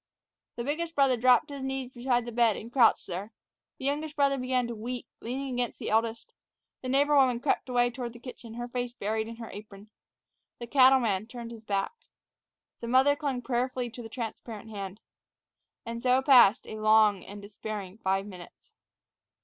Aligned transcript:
The 0.55 0.63
biggest 0.63 0.95
brother 0.95 1.15
dropped 1.15 1.49
to 1.49 1.53
his 1.53 1.63
knees 1.63 1.91
beside 1.91 2.25
the 2.25 2.31
bed 2.31 2.57
and 2.57 2.71
crouched 2.73 3.05
there. 3.05 3.31
The 3.77 3.85
youngest 3.85 4.15
brother 4.15 4.39
began 4.39 4.65
to 4.65 4.73
weep, 4.73 5.05
leaning 5.19 5.53
against 5.53 5.77
the 5.77 5.91
eldest. 5.91 6.33
The 6.81 6.89
neighbor 6.89 7.13
woman 7.15 7.39
crept 7.39 7.69
away 7.69 7.91
toward 7.91 8.13
the 8.13 8.19
kitchen, 8.19 8.55
her 8.55 8.67
face 8.67 8.93
buried 8.93 9.27
in 9.27 9.35
her 9.35 9.51
apron. 9.51 9.91
The 10.57 10.65
cattleman 10.65 11.27
turned 11.27 11.51
his 11.51 11.63
back. 11.63 11.91
The 12.79 12.87
mother 12.87 13.15
clung 13.15 13.43
prayerfully 13.43 13.91
to 13.91 14.01
the 14.01 14.09
transparent 14.09 14.71
hand. 14.71 15.01
And 15.85 16.01
so 16.01 16.23
passed 16.23 16.65
a 16.65 16.79
long 16.79 17.23
and 17.23 17.39
despairing 17.39 17.99
five 17.99 18.25
minutes. 18.25 18.71